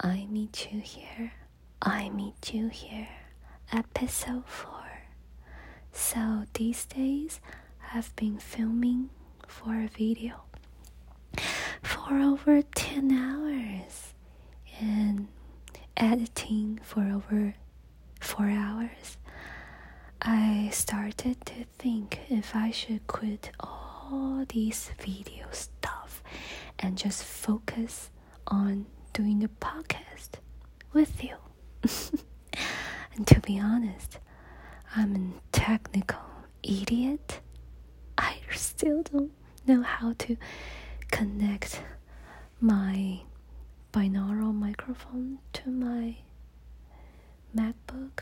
[0.00, 1.32] I meet you here.
[1.80, 3.08] I meet you here.
[3.72, 4.70] Episode 4.
[5.92, 7.40] So these days
[7.94, 9.10] I've been filming
[9.48, 10.42] for a video
[11.82, 14.12] for over 10 hours
[14.80, 15.28] and
[15.96, 17.54] editing for over
[18.20, 19.16] 4 hours.
[20.20, 26.22] I started to think if I should quit all these video stuff
[26.78, 28.10] and just focus
[28.46, 28.86] on
[29.16, 30.28] doing the podcast
[30.92, 31.34] with you.
[33.14, 34.18] and to be honest,
[34.94, 36.20] I'm a technical
[36.62, 37.40] idiot.
[38.18, 39.32] I still don't
[39.66, 40.36] know how to
[41.10, 41.80] connect
[42.60, 43.20] my
[43.90, 46.16] binaural microphone to my
[47.56, 48.20] MacBook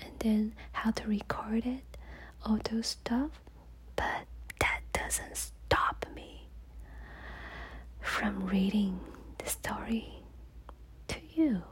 [0.00, 1.98] and then how to record it,
[2.46, 3.30] all those stuff.
[3.96, 4.26] But
[4.60, 6.48] that doesn't stop me
[8.00, 8.98] from reading
[9.38, 10.21] the story to
[11.42, 11.62] you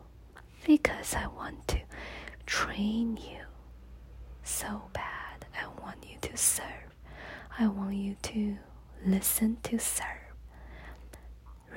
[0.67, 1.79] because I want to
[2.47, 3.41] train you
[4.43, 5.47] so bad.
[5.61, 6.95] I want you to serve.
[7.59, 8.57] I want you to
[9.07, 10.07] listen to serve.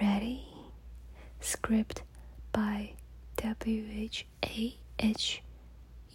[0.01, 0.45] Ready?
[1.39, 2.03] Script
[2.51, 2.93] by
[3.37, 5.43] W H A H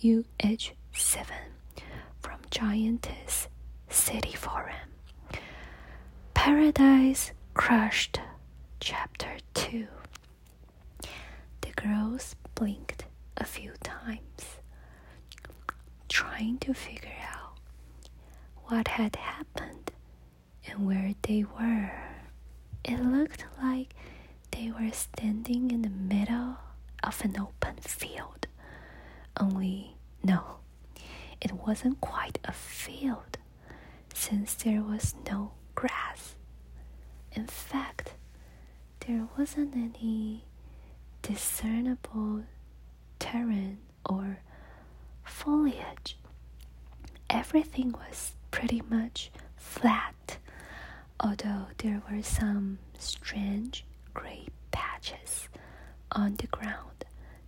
[0.00, 1.26] U H 7
[2.20, 3.48] from Giantess
[3.88, 4.74] City Forum.
[6.34, 8.20] Paradise Crushed,
[8.80, 9.86] Chapter 2.
[11.82, 13.04] Girls blinked
[13.36, 14.58] a few times,
[16.08, 17.58] trying to figure out
[18.64, 19.92] what had happened
[20.66, 21.92] and where they were.
[22.84, 23.94] It looked like
[24.50, 26.56] they were standing in the middle
[27.02, 28.48] of an open field.
[29.38, 30.56] Only, no,
[31.40, 33.38] it wasn't quite a field
[34.12, 36.34] since there was no grass.
[37.32, 38.14] In fact,
[39.06, 40.44] there wasn't any
[41.22, 42.44] discernible
[43.18, 44.38] terrain or
[45.24, 46.16] foliage.
[47.30, 50.38] Everything was pretty much flat,
[51.20, 53.84] although there were some strange
[54.14, 55.48] gray patches
[56.12, 57.04] on the ground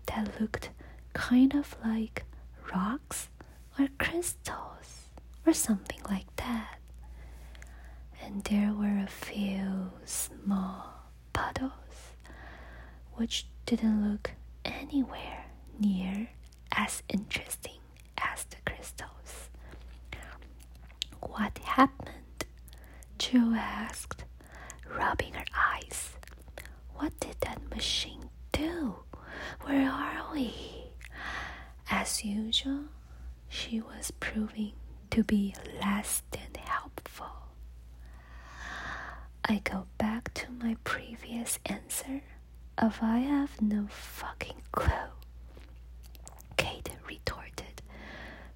[0.06, 0.70] that looked
[1.12, 2.24] kind of like
[2.74, 3.28] rocks
[3.78, 5.08] or crystals
[5.46, 6.78] or something like that.
[8.22, 10.92] And there were a few small
[11.32, 12.14] puddles
[13.14, 14.32] which didn't look
[14.64, 15.44] anywhere
[15.78, 16.28] near
[16.72, 17.78] as interesting
[18.18, 19.48] as the crystals.
[21.20, 22.46] What happened?
[23.20, 24.24] Jo asked,
[24.92, 26.16] rubbing her eyes.
[26.96, 28.96] What did that machine do?
[29.62, 30.52] Where are we?
[31.92, 32.86] As usual,
[33.48, 34.72] she was proving
[35.12, 37.26] to be less than helpful.
[39.44, 42.22] I go back to my previous answer
[42.80, 45.12] of I have no fucking clue.
[46.56, 47.82] Kate retorted,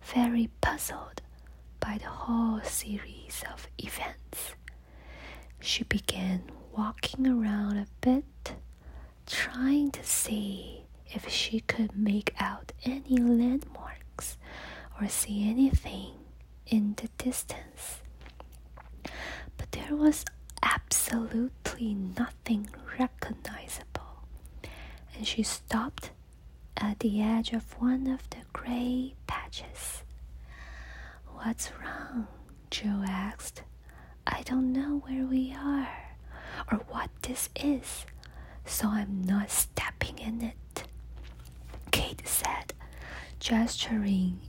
[0.03, 1.23] very puzzled
[1.81, 4.55] by the whole series of events.
[5.61, 6.43] She began
[6.77, 8.55] walking around a bit,
[9.27, 14.37] trying to see if she could make out any landmarks
[15.01, 16.13] or see anything
[16.67, 18.01] in the distance.
[19.57, 20.25] But there was
[20.63, 22.69] absolutely nothing
[22.99, 23.94] recognizable,
[25.17, 26.11] and she stopped
[26.77, 30.03] at the edge of one of the gray patches.
[31.35, 32.27] What's wrong?
[32.71, 33.63] Joe asked.
[34.27, 35.89] I don't know where we are
[36.71, 38.07] or what this is,
[38.65, 40.85] so I'm not stepping in it.
[41.91, 42.73] Kate said,
[43.39, 44.41] gesturing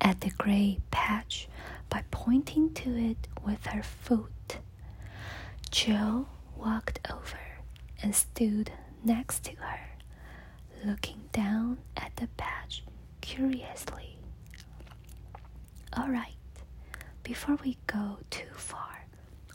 [0.00, 1.48] at the gray patch
[1.88, 4.58] by pointing to it with her foot.
[5.70, 7.38] Joe walked over
[8.02, 8.72] and stood
[9.04, 9.80] next to her,
[10.86, 12.82] looking down at the patch
[13.20, 14.16] curiously.
[15.96, 16.36] All right,
[17.22, 19.06] before we go too far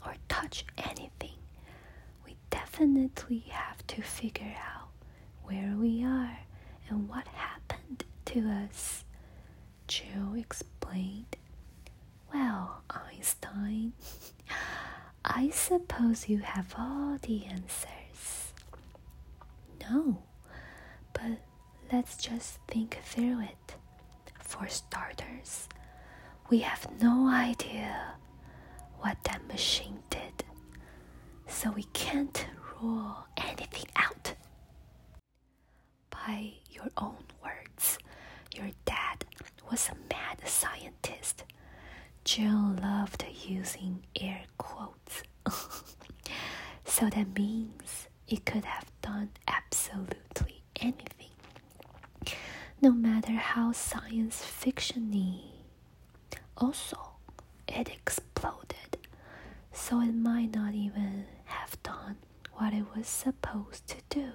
[0.04, 1.38] or touch anything,
[2.26, 4.88] we definitely have to figure out
[5.44, 6.38] where we are
[6.88, 9.04] and what happened to us.
[9.86, 11.36] Jo explained.
[12.32, 13.92] Well, Einstein,
[15.24, 18.52] I suppose you have all the answers.
[19.80, 20.22] No,
[21.12, 21.38] but
[21.92, 23.74] let's just think through it.
[24.40, 25.68] For starters,
[26.50, 28.14] we have no idea
[29.00, 30.44] what that machine did,
[31.46, 32.46] so we can't
[32.80, 34.34] rule anything out.
[36.10, 37.98] By your own words,
[38.54, 39.24] your dad
[39.70, 41.44] was a mad scientist.
[42.24, 45.22] Jill loved using air quotes.
[46.84, 51.30] so that means it could have done absolutely anything,
[52.80, 55.40] no matter how science fictiony.
[56.56, 56.98] Also,
[57.68, 58.98] it exploded,
[59.72, 62.16] so it might not even have done
[62.54, 64.32] what it was supposed to do.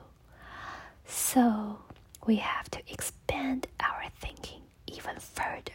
[1.05, 1.79] So,
[2.25, 5.71] we have to expand our thinking even further.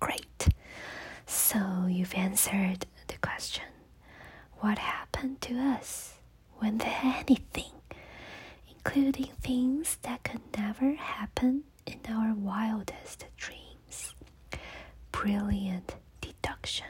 [0.00, 0.48] Great.
[1.26, 3.64] So, you've answered the question
[4.60, 6.14] what happened to us
[6.58, 7.72] when there anything,
[8.94, 14.14] including things that could never happen in our wildest dreams?
[15.10, 16.86] Brilliant deduction,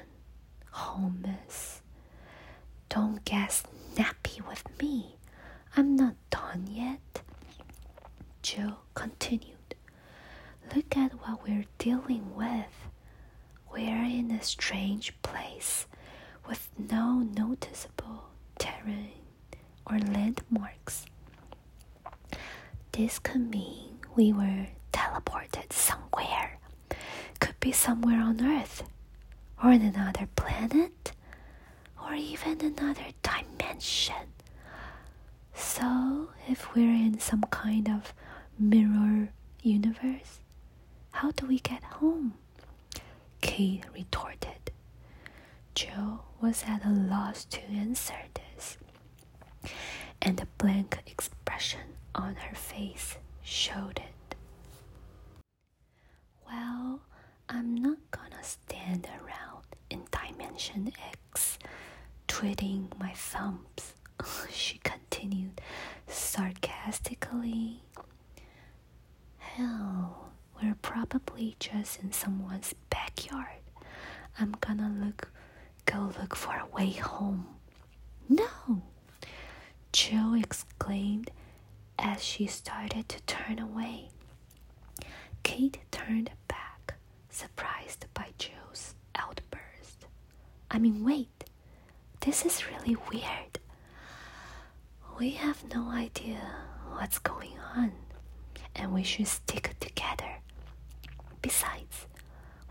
[0.70, 1.80] Holmes.
[2.90, 3.52] Don't get
[3.94, 5.16] snappy with me.
[5.76, 7.22] I'm not done yet.
[8.42, 9.74] Joe continued.
[10.76, 12.90] Look at what we're dealing with.
[13.72, 15.86] We're in a strange place
[16.46, 18.24] with no noticeable
[18.58, 19.22] terrain
[19.86, 21.06] or landmarks.
[22.96, 26.58] This could mean we were teleported somewhere.
[27.40, 28.84] Could be somewhere on Earth,
[29.62, 31.10] or in another planet,
[32.00, 34.32] or even another dimension.
[35.54, 38.14] So, if we're in some kind of
[38.58, 39.30] mirror
[39.62, 40.38] universe,
[41.10, 42.34] how do we get home?
[43.40, 44.70] Kate retorted.
[45.74, 48.78] Joe was at a loss to answer this,
[50.22, 51.80] and the blank expression
[52.14, 54.36] on her face showed it.
[56.46, 57.00] Well,
[57.48, 61.58] I'm not gonna stand around in Dimension X
[62.28, 63.94] twiddling my thumbs,
[64.50, 65.60] she continued
[66.06, 67.82] sarcastically.
[69.38, 70.30] Hell,
[70.62, 73.60] we're probably just in someone's backyard.
[74.38, 75.30] I'm gonna look
[75.86, 77.46] go look for a way home.
[78.28, 78.82] No!
[79.92, 81.30] Joe exclaimed
[81.98, 84.08] as she started to turn away.
[85.42, 86.94] Kate turned back,
[87.30, 90.06] surprised by Joe's outburst.
[90.70, 91.44] I mean, wait,
[92.20, 93.58] this is really weird.
[95.18, 96.40] We have no idea
[96.92, 97.92] what's going on,
[98.74, 100.38] and we should stick together.
[101.42, 102.06] Besides,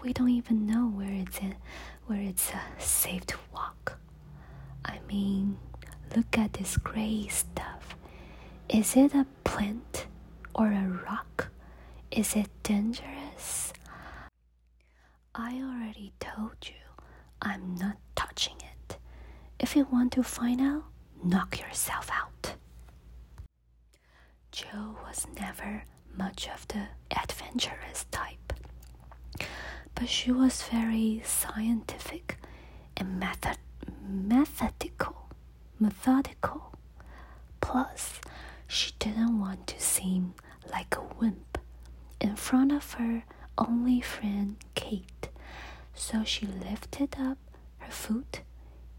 [0.03, 1.55] we don't even know where it's in,
[2.07, 3.97] where it's uh, safe to walk.
[4.83, 5.57] I mean,
[6.15, 7.95] look at this gray stuff.
[8.69, 10.07] Is it a plant
[10.55, 11.49] or a rock?
[12.11, 13.73] Is it dangerous?
[15.35, 16.75] I already told you
[17.41, 18.97] I'm not touching it.
[19.59, 20.83] If you want to find out,
[21.23, 22.55] knock yourself out.
[24.51, 25.83] Joe was never
[26.15, 28.53] much of the adventurous type,
[29.95, 32.37] but she was very scientific
[32.97, 33.57] and method
[34.07, 35.15] methodical.
[35.79, 36.71] Methodical.
[37.61, 38.19] Plus,
[38.67, 40.33] she didn't want to seem
[40.71, 41.57] like a wimp
[42.19, 43.23] in front of her
[43.57, 45.29] only friend Kate,
[45.93, 47.37] so she lifted up
[47.79, 48.41] her foot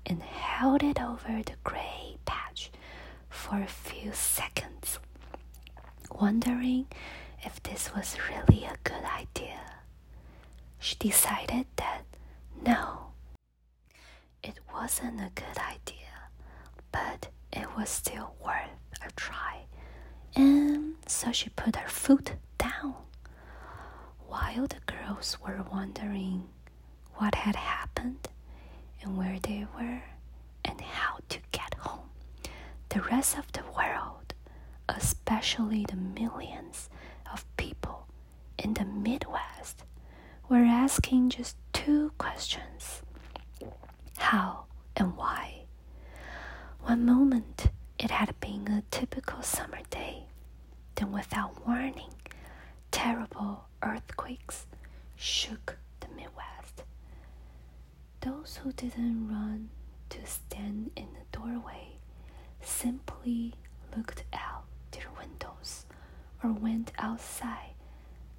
[0.06, 2.70] and held it over the gray patch
[3.28, 4.98] for a few seconds,
[6.20, 6.86] wondering
[7.42, 9.60] if this was really a good idea.
[10.78, 12.02] She decided that
[12.64, 13.06] no,
[14.42, 16.30] it wasn't a good idea,
[16.92, 18.70] but it was still worth
[19.06, 19.53] a try.
[21.06, 22.94] So she put her foot down.
[24.26, 26.48] While the girls were wondering
[27.16, 28.28] what had happened
[29.02, 30.02] and where they were
[30.64, 32.08] and how to get home,
[32.88, 34.34] the rest of the world,
[34.88, 36.88] especially the millions
[37.32, 38.06] of people
[38.58, 39.84] in the Midwest,
[40.48, 43.02] were asking just two questions
[44.18, 44.64] how
[44.96, 45.64] and why.
[46.82, 47.68] One moment
[47.98, 50.24] it had been a typical summer day,
[50.96, 52.12] then without warning,
[52.90, 54.66] terrible earthquakes
[55.16, 56.82] shook the Midwest.
[58.20, 59.70] Those who didn't run
[60.10, 61.98] to stand in the doorway
[62.60, 63.54] simply
[63.96, 65.86] looked out their windows
[66.42, 67.74] or went outside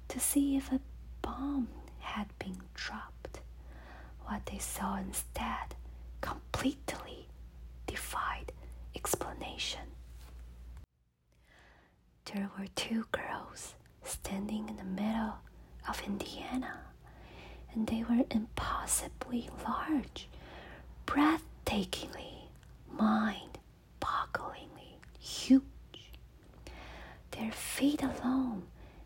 [0.08, 0.80] to see if a
[1.22, 1.68] bomb
[2.00, 3.40] had been dropped.
[4.24, 5.74] What they saw instead
[6.20, 7.28] completely
[7.86, 8.52] defied
[8.94, 9.80] explanation.
[12.32, 15.36] There were two girls standing in the middle
[15.88, 16.80] of Indiana,
[17.72, 20.28] and they were impossibly large,
[21.06, 22.48] breathtakingly,
[22.90, 23.58] mind
[24.00, 25.62] bogglingly huge.
[27.32, 28.64] Their feet alone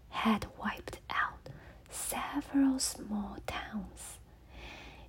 [0.09, 1.49] had wiped out
[1.91, 4.19] several small towns,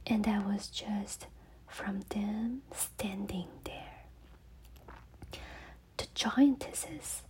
[0.05, 1.27] and that was just
[1.67, 4.03] from them standing there.
[5.97, 7.21] The giantesses,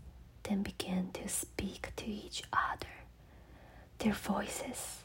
[0.43, 2.87] then began to speak to each other,
[3.99, 4.99] their voices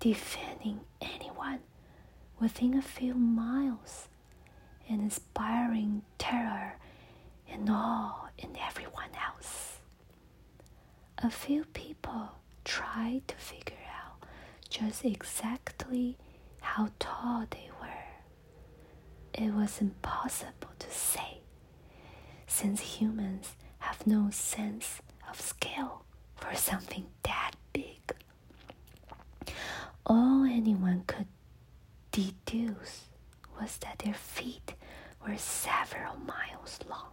[0.00, 1.60] defending anyone
[2.40, 4.08] within a few miles
[4.88, 6.78] and inspiring terror
[7.48, 9.78] and awe in everyone else.
[11.18, 12.30] A few people
[12.64, 14.24] tried to figure out
[14.68, 16.16] just exactly
[16.60, 17.86] how tall they were.
[19.34, 21.40] It was impossible to say,
[22.46, 26.04] since humans have no sense of scale
[26.36, 28.00] for something that big.
[30.06, 31.26] All anyone could
[32.12, 33.08] deduce
[33.60, 34.74] was that their feet
[35.26, 37.12] were several miles long,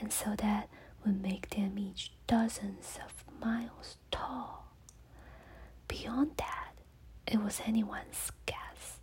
[0.00, 0.68] and so that
[1.04, 4.66] would make them each dozens of miles tall.
[5.88, 6.72] Beyond that,
[7.26, 8.98] it was anyone's guess.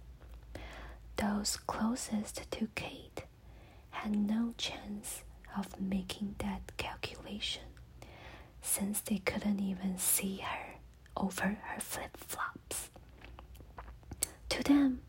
[1.18, 3.24] Those closest to Kate
[3.92, 5.24] had no chance
[5.58, 7.64] of making that calculation
[8.62, 10.76] since they couldn't even see her
[11.18, 12.90] over her flip flops.
[14.50, 15.02] To them,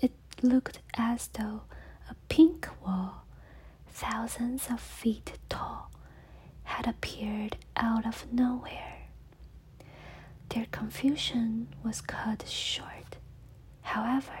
[0.00, 1.62] it looked as though
[2.10, 3.24] a pink wall,
[3.88, 5.90] thousands of feet tall,
[6.64, 9.08] had appeared out of nowhere.
[10.50, 13.16] Their confusion was cut short.
[13.82, 14.38] However,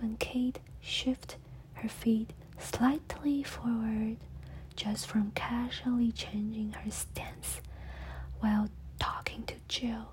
[0.00, 1.36] when Kate shifted
[1.74, 4.16] her feet slightly forward,
[4.76, 7.60] just from casually changing her stance
[8.40, 10.10] while talking to Jill,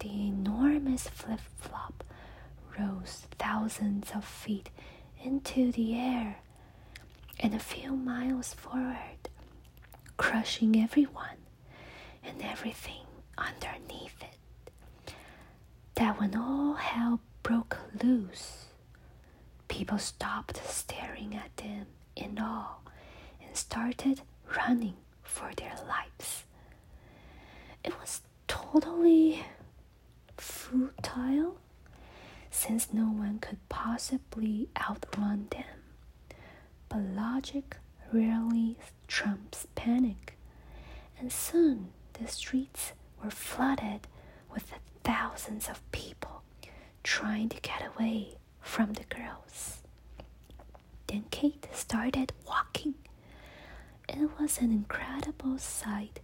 [0.00, 2.04] the enormous flip flop
[2.78, 4.70] rose thousands of feet
[5.22, 6.38] into the air
[7.40, 9.28] and a few miles forward,
[10.16, 11.38] crushing everyone
[12.24, 13.04] and everything
[13.38, 15.12] underneath it.
[15.94, 18.66] That when all hell broke loose,
[19.68, 22.76] people stopped staring at them in awe
[23.56, 24.20] started
[24.56, 26.44] running for their lives.
[27.84, 29.44] It was totally
[30.36, 31.56] futile
[32.50, 35.64] since no one could possibly outrun them.
[36.88, 37.76] But logic
[38.12, 38.76] rarely
[39.08, 40.36] trumps panic,
[41.18, 44.06] and soon the streets were flooded
[44.52, 44.72] with
[45.04, 46.42] thousands of people
[47.02, 49.82] trying to get away from the girls.
[51.06, 52.94] Then Kate started walking.
[54.08, 56.20] It was an incredible sight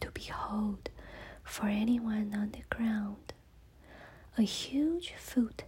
[0.00, 0.90] to behold
[1.44, 3.32] for anyone on the ground.
[4.38, 5.64] A huge foot,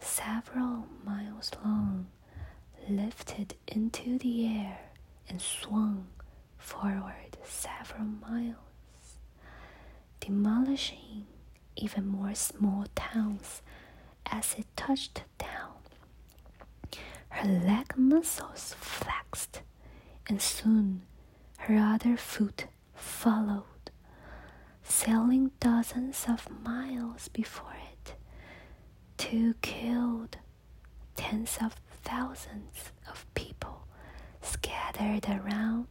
[0.00, 2.06] several miles long,
[2.88, 4.78] lifted into the air
[5.28, 6.06] and swung
[6.58, 9.18] forward several miles,
[10.20, 11.26] demolishing
[11.76, 13.62] even more small towns
[14.26, 15.72] as it touched down.
[17.28, 19.62] Her leg muscles flexed,
[20.28, 21.02] and soon
[21.58, 23.90] her other foot followed,
[24.82, 28.14] sailing dozens of miles before it
[29.18, 30.38] to killed
[31.16, 33.86] tens of thousands of people
[34.42, 35.86] scattered around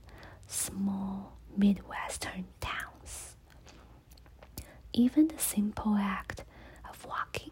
[0.47, 3.35] small Midwestern towns.
[4.93, 6.43] Even the simple act
[6.89, 7.51] of walking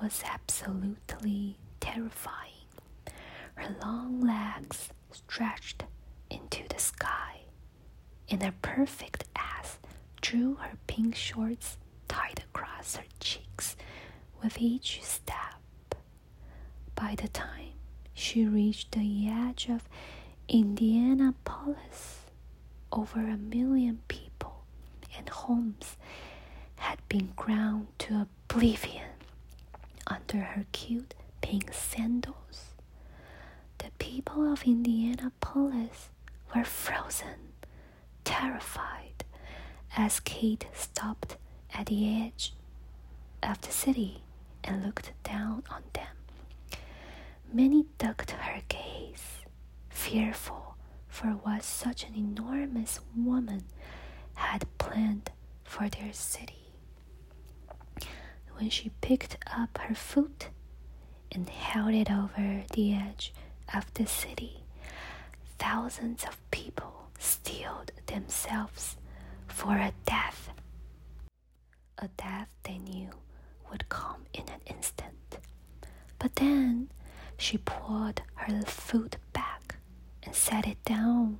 [0.00, 2.36] was absolutely terrifying.
[3.54, 5.84] Her long legs stretched
[6.30, 7.40] into the sky,
[8.28, 9.78] and her perfect ass
[10.20, 11.76] drew her pink shorts
[12.08, 13.76] tied across her cheeks
[14.42, 15.94] with each step.
[16.94, 17.72] By the time
[18.14, 19.88] she reached the edge of
[20.48, 22.16] Indianapolis,
[22.92, 24.64] over a million people
[25.16, 25.96] and homes
[26.76, 29.06] had been ground to oblivion
[30.06, 32.74] under her cute pink sandals.
[33.78, 36.10] The people of Indianapolis
[36.54, 37.52] were frozen,
[38.24, 39.24] terrified,
[39.96, 41.36] as Kate stopped
[41.74, 42.54] at the edge
[43.42, 44.22] of the city
[44.64, 46.16] and looked down on them.
[47.52, 49.40] Many ducked her gaze,
[49.88, 50.76] fearful
[51.08, 53.64] for what such an enormous woman
[54.34, 55.30] had planned
[55.64, 56.54] for their city.
[58.56, 60.48] When she picked up her foot
[61.32, 63.32] and held it over the edge
[63.74, 64.59] of the city,
[65.60, 68.96] thousands of people steeled themselves
[69.46, 70.50] for a death.
[71.98, 73.10] A death they knew
[73.70, 75.38] would come in an instant.
[76.18, 76.90] But then
[77.36, 79.76] she pulled her foot back
[80.22, 81.38] and set it down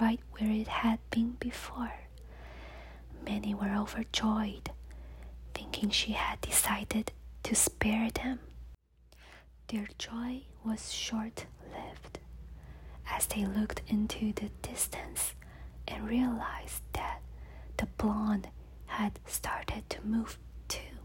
[0.00, 1.92] right where it had been before.
[3.24, 4.70] Many were overjoyed,
[5.54, 7.12] thinking she had decided
[7.44, 8.40] to spare them.
[9.68, 12.18] Their joy was short lived.
[13.14, 15.34] As they looked into the distance
[15.86, 17.20] and realized that
[17.76, 18.48] the blonde
[18.86, 20.38] had started to move
[20.68, 20.98] too.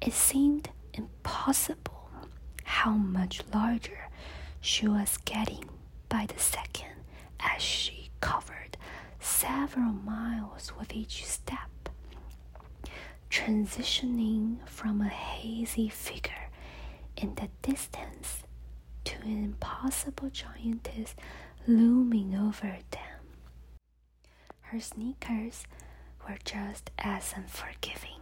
[0.00, 2.08] It seemed impossible
[2.64, 4.08] how much larger
[4.60, 5.64] she was getting
[6.08, 6.94] by the second
[7.40, 8.76] as she covered
[9.20, 11.88] several miles with each step,
[13.30, 16.48] transitioning from a hazy figure
[17.16, 18.42] in the distance
[19.26, 21.14] an impossible giantess
[21.66, 23.00] looming over them.
[24.60, 25.64] Her sneakers
[26.28, 28.20] were just as unforgiving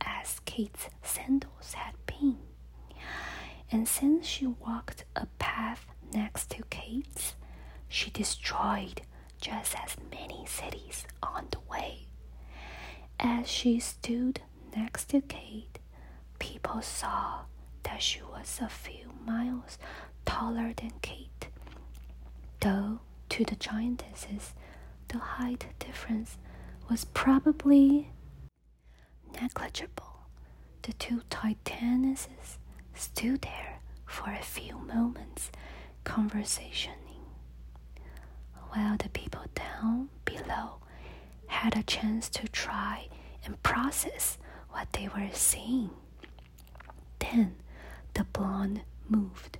[0.00, 2.38] as Kate's sandals had been.
[3.70, 7.34] And since she walked a path next to Kate's,
[7.88, 9.02] she destroyed
[9.40, 12.06] just as many cities on the way.
[13.18, 14.40] As she stood
[14.76, 15.78] next to Kate,
[16.38, 17.40] people saw
[17.86, 19.78] that she was a few miles
[20.24, 21.48] taller than Kate.
[22.60, 23.00] Though
[23.30, 24.52] to the giantesses,
[25.08, 26.38] the height difference
[26.90, 28.10] was probably
[29.40, 30.26] negligible.
[30.82, 32.58] The two titanesses
[32.94, 35.50] stood there for a few moments,
[36.04, 37.24] conversationing,
[38.70, 40.78] while the people down below
[41.48, 43.08] had a chance to try
[43.44, 44.38] and process
[44.70, 45.90] what they were seeing.
[47.18, 47.56] Then
[48.16, 49.58] the blonde moved.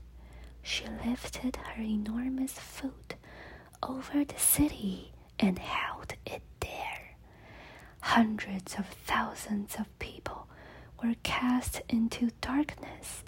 [0.63, 3.15] She lifted her enormous foot
[3.83, 7.17] over the city and held it there.
[8.01, 10.49] Hundreds of thousands of people
[11.03, 13.25] were cast into darkness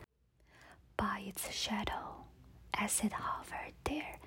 [0.96, 2.24] by its shadow
[2.74, 4.18] as it hovered there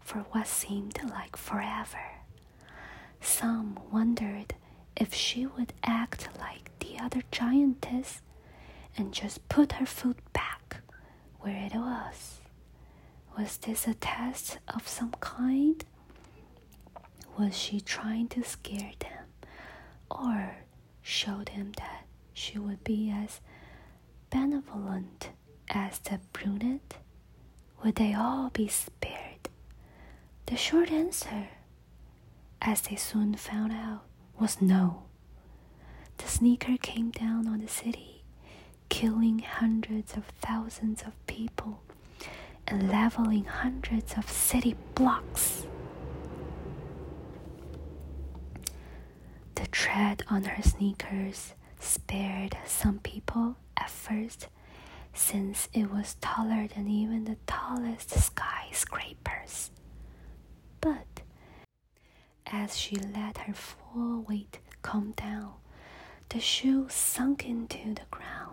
[0.00, 2.20] for what seemed like forever.
[3.20, 4.54] Some wondered
[4.96, 8.20] if she would act like the other giantess
[8.96, 10.78] and just put her foot back
[11.40, 12.40] where it was.
[13.38, 15.84] Was this a test of some kind?
[17.38, 19.26] Was she trying to scare them
[20.10, 20.56] or
[21.02, 23.40] show them that she would be as
[24.30, 25.30] benevolent
[25.68, 26.98] as the brunette?
[27.82, 29.48] Would they all be spared?
[30.46, 31.48] The short answer,
[32.62, 34.02] as they soon found out,
[34.38, 35.04] was no.
[36.18, 38.13] The sneaker came down on the city,
[38.88, 41.80] killing hundreds of thousands of people
[42.66, 45.66] and leveling hundreds of city blocks.
[49.54, 54.48] The tread on her sneakers spared some people at first,
[55.12, 59.70] since it was taller than even the tallest skyscrapers.
[60.80, 61.22] But
[62.46, 65.52] as she let her full weight come down,
[66.30, 68.43] the shoe sunk into the ground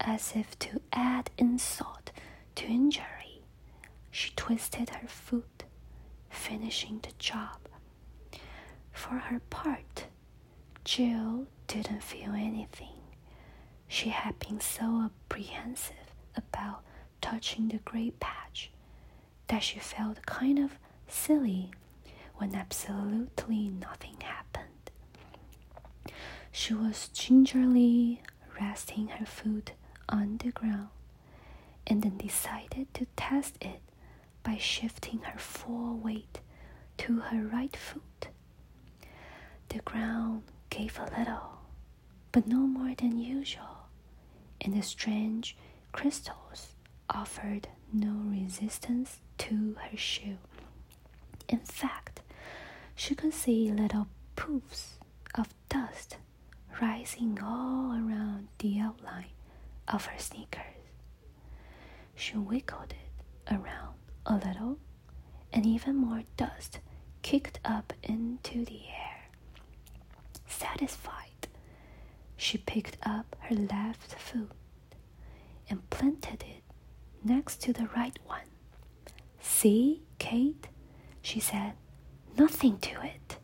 [0.00, 2.10] as if to add insult
[2.56, 3.42] to injury.
[4.10, 5.64] She twisted her foot,
[6.28, 7.58] finishing the job.
[8.92, 10.06] For her part,
[10.84, 12.88] Jill didn't feel anything.
[13.88, 16.82] She had been so apprehensive about
[17.20, 18.70] touching the gray patch
[19.48, 21.70] that she felt kind of silly
[22.36, 24.66] when absolutely nothing happened.
[26.52, 28.22] She was gingerly
[28.60, 29.72] resting her foot
[30.10, 30.88] on the ground
[31.86, 33.80] and then decided to test it
[34.42, 36.40] by shifting her full weight
[36.98, 38.28] to her right foot.
[39.68, 41.58] The ground gave a little,
[42.32, 43.86] but no more than usual,
[44.60, 45.56] and the strange
[45.92, 46.74] crystals
[47.08, 50.38] offered no resistance to her shoe.
[51.48, 52.20] In fact,
[52.94, 54.94] she could see little poofs
[55.34, 56.16] of dust
[56.80, 59.26] rising all around the outline
[59.90, 60.62] of her sneakers.
[62.14, 63.94] She wiggled it around
[64.26, 64.78] a little,
[65.52, 66.80] and even more dust
[67.22, 69.28] kicked up into the air.
[70.46, 71.48] Satisfied,
[72.36, 74.50] she picked up her left foot
[75.68, 76.62] and planted it
[77.24, 78.40] next to the right one.
[79.40, 80.68] See, Kate,
[81.22, 81.74] she said,
[82.38, 83.38] nothing to it.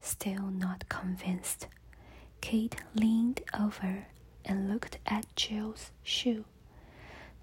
[0.00, 1.66] Still not convinced,
[2.40, 4.06] Kate leaned over
[4.44, 6.44] and looked at Jill's shoe.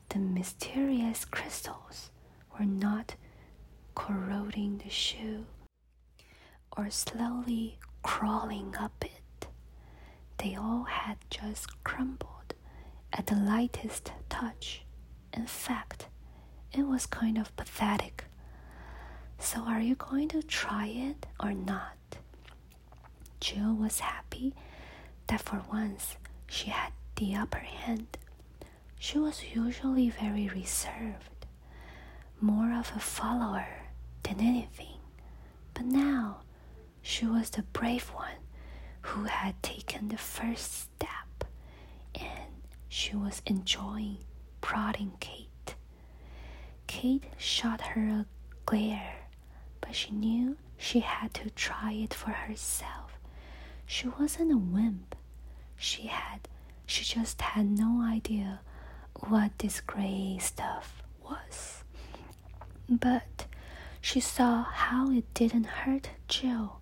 [0.10, 2.12] The mysterious crystals
[2.58, 3.16] were not
[3.96, 5.46] corroding the shoe
[6.76, 9.48] or slowly crawling up it.
[10.38, 12.54] They all had just crumbled
[13.14, 14.84] at the lightest touch.
[15.34, 16.08] In fact,
[16.72, 18.26] it was kind of pathetic.
[19.40, 21.96] So, are you going to try it or not?
[23.40, 24.54] Jill was happy
[25.28, 28.18] that for once she had the upper hand.
[29.00, 31.46] She was usually very reserved,
[32.42, 33.68] more of a follower
[34.24, 34.98] than anything.
[35.74, 36.42] But now
[37.02, 38.42] she was the brave one
[39.02, 41.46] who had taken the first step,
[42.16, 42.52] and
[42.90, 44.18] she was enjoying
[44.62, 45.76] prodding Kate.
[46.88, 48.26] Kate shot her a
[48.66, 49.28] glare,
[49.82, 53.20] but she knew she had to try it for herself.
[53.86, 55.16] She wasn't a wimp.
[55.78, 56.48] She had
[56.86, 58.62] she just had no idea
[59.28, 61.84] what this gray stuff was.
[62.90, 63.46] But
[64.00, 66.80] she saw how it didn't hurt Jill,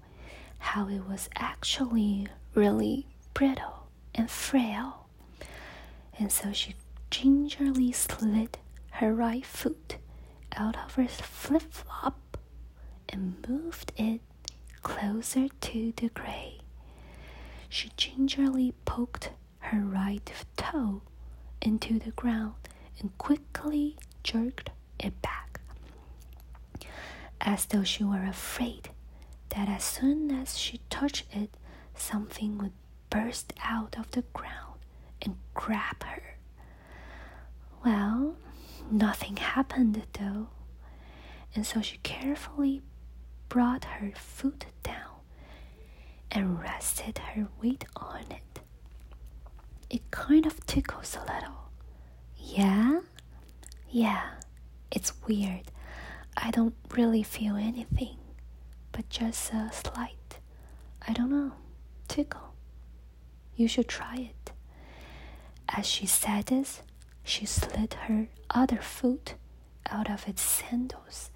[0.60, 5.08] how it was actually really brittle and frail.
[6.20, 6.76] And so she
[7.10, 8.58] gingerly slid
[8.92, 9.98] her right foot
[10.56, 12.38] out of her flip flop
[13.10, 14.22] and moved it
[14.82, 16.60] closer to the gray.
[17.76, 21.02] She gingerly poked her right toe
[21.62, 22.54] into the ground
[23.02, 25.60] and quickly jerked it back,
[27.42, 28.92] as though she were afraid
[29.50, 31.50] that as soon as she touched it,
[31.94, 32.72] something would
[33.10, 34.80] burst out of the ground
[35.22, 36.38] and grab her.
[37.84, 38.38] Well,
[38.90, 40.48] nothing happened though,
[41.54, 42.84] and so she carefully
[43.50, 45.15] brought her foot down
[46.32, 48.60] and rested her weight on it.
[49.90, 51.70] It kind of tickles a little.
[52.38, 53.02] Yeah?
[53.90, 54.24] Yeah,
[54.92, 55.72] it's weird.
[56.38, 58.18] I don't really feel anything,
[58.92, 60.40] but just a slight,
[61.08, 61.54] I don't know,
[62.08, 62.54] tickle.
[63.56, 64.52] You should try it.
[65.70, 66.82] As she said this,
[67.24, 69.36] she slid her other foot
[69.90, 71.32] out of its sandals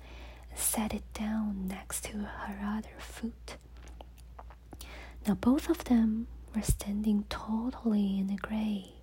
[0.49, 3.57] and set it down next to her other foot.
[5.27, 8.93] Now both of them were standing totally in the gray.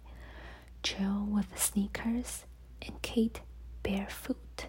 [0.83, 2.45] Joe with sneakers
[2.83, 3.41] and Kate
[3.83, 4.67] barefoot.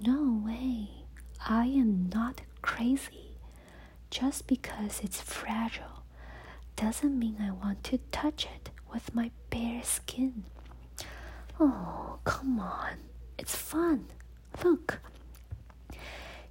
[0.00, 1.04] No way,
[1.46, 3.36] I am not crazy.
[4.10, 6.04] Just because it's fragile
[6.76, 10.44] doesn't mean I want to touch it with my bare skin.
[11.58, 12.96] Oh, come on,
[13.38, 14.06] it's fun.
[14.64, 15.00] Look.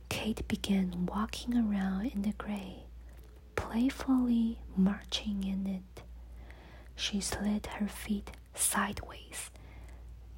[0.09, 2.83] Kate began walking around in the gray
[3.59, 6.03] playfully marching in it.
[6.95, 9.51] She slid her feet sideways,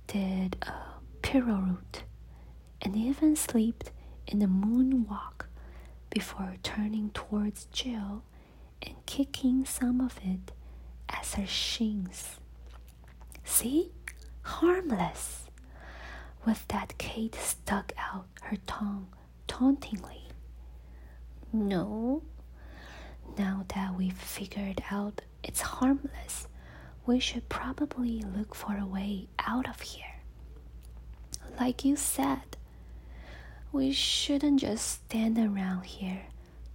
[0.08, 0.74] did a
[1.22, 2.04] pirouette,
[2.82, 3.92] and even slipped
[4.28, 5.46] in a moonwalk
[6.10, 8.24] before turning towards Jill
[8.82, 10.52] and kicking some of it
[11.10, 12.40] as her shins.
[13.44, 13.92] See?
[14.44, 15.46] Harmless!
[16.46, 19.08] With that, Kate stuck out her tongue
[19.48, 20.30] tauntingly.
[21.54, 22.24] No,
[23.38, 26.48] now that we've figured out it's harmless,
[27.06, 30.06] we should probably look for a way out of here.
[31.60, 32.58] Like you said,
[33.72, 36.24] we shouldn't just stand around here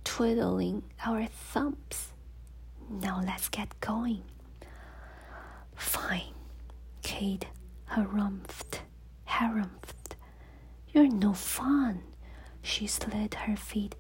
[0.05, 2.12] twiddling our thumbs.
[2.88, 4.23] Now let's get going.
[5.75, 6.35] Fine,
[7.03, 7.47] Kate
[7.90, 8.81] harumphed,
[9.29, 10.14] harumphed.
[10.92, 12.03] You're no fun.
[12.62, 13.95] She slid her feet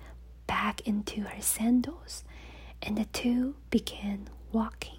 [0.46, 2.24] back into her sandals
[2.86, 4.98] and the two began walking,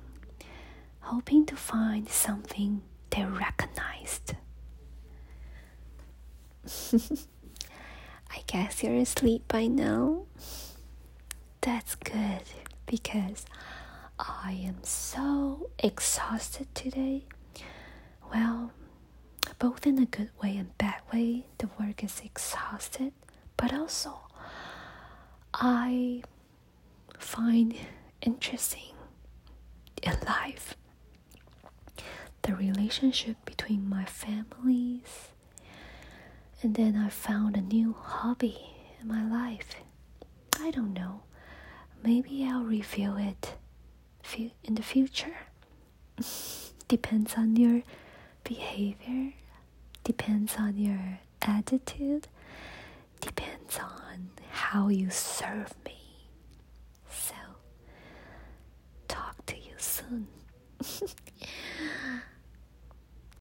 [1.00, 4.34] hoping to find something they recognized.
[8.30, 10.24] I guess you're asleep by now.
[11.62, 12.44] That's good
[12.86, 13.46] because
[14.20, 17.24] I am so exhausted today.
[18.34, 18.72] Well,
[19.60, 23.14] both in a good way and bad way, the work is exhausted,
[23.56, 24.20] but also
[25.54, 26.22] I
[27.18, 27.76] find
[28.22, 28.94] interesting
[30.04, 30.76] in life.
[32.44, 35.30] The relationship between my families
[36.64, 38.58] and then i found a new hobby
[39.02, 39.76] in my life.
[40.60, 41.22] I don't know.
[42.04, 43.54] Maybe i'll reveal it
[44.64, 45.36] in the future.
[46.88, 47.82] Depends on your
[48.44, 49.34] behavior
[50.04, 52.28] depends on your attitude
[53.20, 55.97] depends on how you serve me
[59.80, 60.28] soon.